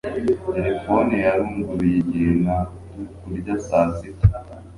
Terefone 0.55 1.13
yaranguruye 1.25 1.95
igihe 2.03 2.31
nari 2.43 3.03
kurya 3.19 3.55
saa 3.67 3.89
sita 3.95 4.27